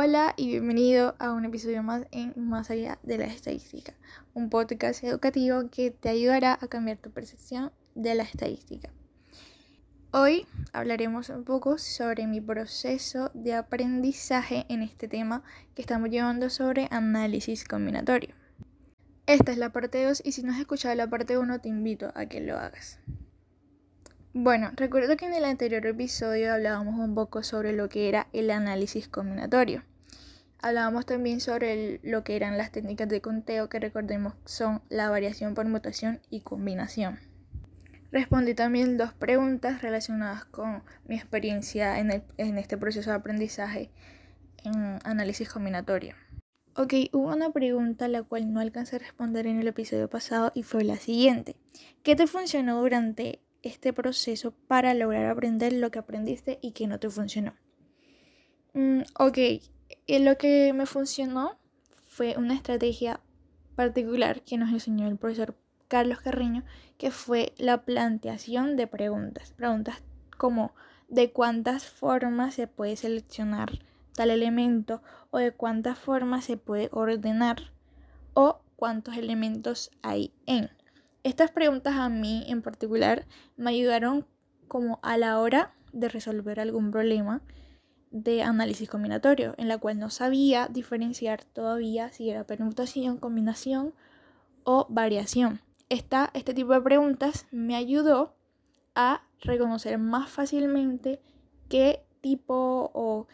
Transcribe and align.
Hola 0.00 0.32
y 0.36 0.46
bienvenido 0.46 1.16
a 1.18 1.32
un 1.32 1.44
episodio 1.44 1.82
más 1.82 2.06
en 2.12 2.32
Más 2.36 2.70
allá 2.70 3.00
de 3.02 3.18
la 3.18 3.24
estadística, 3.24 3.94
un 4.32 4.48
podcast 4.48 5.02
educativo 5.02 5.70
que 5.72 5.90
te 5.90 6.08
ayudará 6.08 6.56
a 6.62 6.68
cambiar 6.68 6.98
tu 6.98 7.10
percepción 7.10 7.72
de 7.96 8.14
la 8.14 8.22
estadística. 8.22 8.90
Hoy 10.12 10.46
hablaremos 10.72 11.30
un 11.30 11.42
poco 11.42 11.78
sobre 11.78 12.28
mi 12.28 12.40
proceso 12.40 13.32
de 13.34 13.54
aprendizaje 13.54 14.66
en 14.68 14.82
este 14.82 15.08
tema 15.08 15.42
que 15.74 15.82
estamos 15.82 16.10
llevando 16.10 16.48
sobre 16.48 16.86
análisis 16.92 17.64
combinatorio. 17.64 18.36
Esta 19.26 19.50
es 19.50 19.58
la 19.58 19.72
parte 19.72 20.04
2 20.04 20.22
y 20.24 20.30
si 20.30 20.44
no 20.44 20.52
has 20.52 20.60
escuchado 20.60 20.94
la 20.94 21.10
parte 21.10 21.38
1 21.38 21.60
te 21.60 21.70
invito 21.70 22.12
a 22.14 22.26
que 22.26 22.40
lo 22.40 22.56
hagas. 22.56 23.00
Bueno, 24.34 24.72
recuerdo 24.76 25.16
que 25.16 25.24
en 25.24 25.32
el 25.32 25.46
anterior 25.46 25.86
episodio 25.86 26.52
hablábamos 26.52 26.98
un 27.00 27.14
poco 27.14 27.42
sobre 27.42 27.72
lo 27.72 27.88
que 27.88 28.10
era 28.10 28.28
el 28.34 28.50
análisis 28.50 29.08
combinatorio. 29.08 29.84
Hablábamos 30.60 31.06
también 31.06 31.40
sobre 31.40 31.98
lo 32.02 32.24
que 32.24 32.36
eran 32.36 32.58
las 32.58 32.70
técnicas 32.70 33.08
de 33.08 33.22
conteo 33.22 33.70
que 33.70 33.80
recordemos 33.80 34.34
son 34.44 34.82
la 34.90 35.08
variación 35.08 35.54
por 35.54 35.66
mutación 35.66 36.20
y 36.28 36.40
combinación. 36.40 37.18
Respondí 38.12 38.54
también 38.54 38.98
dos 38.98 39.14
preguntas 39.14 39.80
relacionadas 39.80 40.44
con 40.44 40.82
mi 41.06 41.16
experiencia 41.16 41.98
en, 41.98 42.22
en 42.36 42.58
este 42.58 42.76
proceso 42.76 43.10
de 43.10 43.16
aprendizaje 43.16 43.90
en 44.62 44.98
análisis 45.04 45.48
combinatorio. 45.48 46.14
Ok, 46.76 46.92
hubo 47.12 47.34
una 47.34 47.50
pregunta 47.50 48.08
la 48.08 48.22
cual 48.22 48.52
no 48.52 48.60
alcancé 48.60 48.96
a 48.96 48.98
responder 48.98 49.46
en 49.46 49.58
el 49.58 49.68
episodio 49.68 50.08
pasado 50.10 50.52
y 50.54 50.64
fue 50.64 50.84
la 50.84 50.96
siguiente. 50.96 51.56
¿Qué 52.02 52.14
te 52.14 52.26
funcionó 52.26 52.80
durante 52.80 53.40
este 53.68 53.92
proceso 53.92 54.52
para 54.66 54.94
lograr 54.94 55.26
aprender 55.26 55.72
lo 55.72 55.90
que 55.90 55.98
aprendiste 55.98 56.58
y 56.62 56.72
que 56.72 56.86
no 56.86 56.98
te 56.98 57.08
funcionó. 57.08 57.54
Mm, 58.74 59.02
ok, 59.18 59.38
eh, 59.38 59.60
lo 60.20 60.36
que 60.36 60.72
me 60.72 60.86
funcionó 60.86 61.58
fue 62.08 62.36
una 62.36 62.54
estrategia 62.54 63.20
particular 63.76 64.42
que 64.42 64.58
nos 64.58 64.70
enseñó 64.70 65.06
el 65.06 65.16
profesor 65.16 65.56
Carlos 65.88 66.20
Carriño, 66.20 66.64
que 66.98 67.10
fue 67.10 67.54
la 67.58 67.84
planteación 67.84 68.76
de 68.76 68.86
preguntas. 68.86 69.52
Preguntas 69.52 70.02
como 70.36 70.74
de 71.08 71.32
cuántas 71.32 71.86
formas 71.86 72.54
se 72.54 72.66
puede 72.66 72.96
seleccionar 72.96 73.78
tal 74.14 74.30
elemento 74.30 75.00
o 75.30 75.38
de 75.38 75.52
cuántas 75.52 75.98
formas 75.98 76.44
se 76.44 76.56
puede 76.56 76.88
ordenar 76.92 77.72
o 78.34 78.60
cuántos 78.76 79.16
elementos 79.16 79.90
hay 80.02 80.32
en. 80.46 80.70
Estas 81.28 81.50
preguntas 81.50 81.94
a 81.94 82.08
mí 82.08 82.46
en 82.48 82.62
particular 82.62 83.26
me 83.58 83.68
ayudaron 83.68 84.24
como 84.66 84.98
a 85.02 85.18
la 85.18 85.38
hora 85.40 85.74
de 85.92 86.08
resolver 86.08 86.58
algún 86.58 86.90
problema 86.90 87.42
de 88.10 88.42
análisis 88.42 88.88
combinatorio, 88.88 89.52
en 89.58 89.68
la 89.68 89.76
cual 89.76 89.98
no 89.98 90.08
sabía 90.08 90.68
diferenciar 90.68 91.44
todavía 91.44 92.10
si 92.12 92.30
era 92.30 92.44
permutación, 92.44 93.18
combinación 93.18 93.92
o 94.64 94.86
variación. 94.88 95.60
Esta, 95.90 96.30
este 96.32 96.54
tipo 96.54 96.72
de 96.72 96.80
preguntas 96.80 97.46
me 97.50 97.76
ayudó 97.76 98.34
a 98.94 99.20
reconocer 99.42 99.98
más 99.98 100.30
fácilmente 100.30 101.20
qué 101.68 102.06
tipo 102.22 102.90
o 102.94 103.28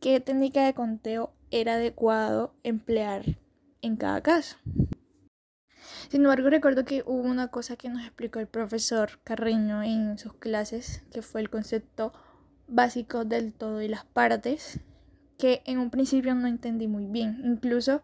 qué 0.00 0.20
técnica 0.20 0.66
de 0.66 0.74
conteo 0.74 1.32
era 1.50 1.76
adecuado 1.76 2.52
emplear 2.62 3.24
en 3.80 3.96
cada 3.96 4.22
caso. 4.22 4.58
Sin 6.08 6.22
embargo, 6.22 6.48
recuerdo 6.48 6.86
que 6.86 7.02
hubo 7.04 7.22
una 7.22 7.48
cosa 7.48 7.76
que 7.76 7.90
nos 7.90 8.02
explicó 8.02 8.40
el 8.40 8.46
profesor 8.46 9.20
Carreño 9.24 9.82
en 9.82 10.16
sus 10.18 10.32
clases, 10.32 11.02
que 11.12 11.20
fue 11.20 11.42
el 11.42 11.50
concepto 11.50 12.14
básico 12.66 13.26
del 13.26 13.52
todo 13.52 13.82
y 13.82 13.88
las 13.88 14.06
partes, 14.06 14.80
que 15.36 15.62
en 15.66 15.78
un 15.78 15.90
principio 15.90 16.34
no 16.34 16.46
entendí 16.46 16.88
muy 16.88 17.04
bien. 17.04 17.42
Incluso 17.44 18.02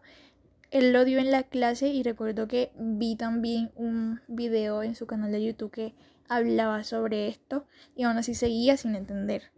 él 0.69 0.93
lo 0.93 1.03
dio 1.03 1.17
en 1.17 1.31
la 1.31 1.43
clase 1.43 1.87
y 1.87 2.03
recuerdo 2.03 2.47
que 2.47 2.71
vi 2.77 3.15
también 3.15 3.71
un 3.75 4.21
video 4.27 4.83
en 4.83 4.93
su 4.93 5.07
canal 5.07 5.31
de 5.31 5.43
YouTube 5.43 5.71
que 5.71 5.95
hablaba 6.27 6.83
sobre 6.83 7.27
esto 7.27 7.65
y 7.95 8.03
aún 8.03 8.17
así 8.17 8.35
seguía 8.35 8.77
sin 8.77 8.93
entender. 8.93 9.51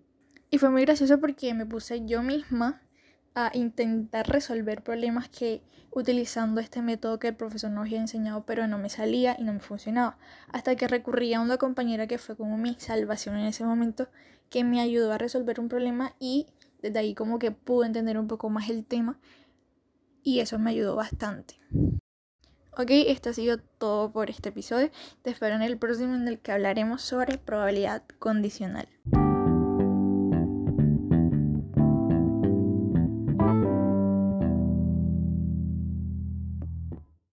Y 0.49 0.57
fue 0.57 0.69
muy 0.69 0.83
gracioso 0.83 1.19
porque 1.19 1.53
me 1.53 1.65
puse 1.65 2.05
yo 2.05 2.23
misma 2.23 2.81
a 3.37 3.51
intentar 3.53 4.27
resolver 4.27 4.81
problemas 4.81 5.29
que 5.29 5.61
utilizando 5.91 6.59
este 6.59 6.81
método 6.81 7.19
que 7.19 7.27
el 7.27 7.35
profesor 7.35 7.69
nos 7.69 7.85
había 7.85 7.99
enseñado, 7.99 8.43
pero 8.47 8.67
no 8.67 8.79
me 8.79 8.89
salía 8.89 9.35
y 9.37 9.43
no 9.43 9.53
me 9.53 9.59
funcionaba. 9.59 10.17
Hasta 10.51 10.75
que 10.75 10.87
recurrí 10.87 11.35
a 11.35 11.39
una 11.39 11.57
compañera 11.57 12.07
que 12.07 12.17
fue 12.17 12.35
como 12.35 12.57
mi 12.57 12.75
salvación 12.79 13.37
en 13.37 13.45
ese 13.45 13.63
momento, 13.63 14.09
que 14.49 14.63
me 14.63 14.81
ayudó 14.81 15.13
a 15.13 15.19
resolver 15.19 15.59
un 15.59 15.69
problema 15.69 16.15
y 16.19 16.47
desde 16.81 16.97
ahí 16.97 17.13
como 17.13 17.37
que 17.37 17.51
pude 17.51 17.85
entender 17.85 18.17
un 18.17 18.27
poco 18.27 18.49
más 18.49 18.69
el 18.69 18.85
tema 18.85 19.19
y 20.23 20.39
eso 20.39 20.57
me 20.57 20.71
ayudó 20.71 20.95
bastante. 20.95 21.59
Ok, 22.71 22.89
esto 22.89 23.29
ha 23.29 23.33
sido 23.33 23.59
todo 23.59 24.11
por 24.11 24.31
este 24.31 24.49
episodio. 24.49 24.89
Te 25.21 25.29
espero 25.29 25.55
en 25.55 25.61
el 25.61 25.77
próximo 25.77 26.15
en 26.15 26.27
el 26.27 26.39
que 26.39 26.53
hablaremos 26.53 27.03
sobre 27.03 27.37
probabilidad 27.37 28.01
condicional. 28.17 28.87